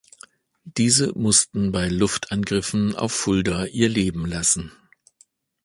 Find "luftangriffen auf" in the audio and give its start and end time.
1.87-3.11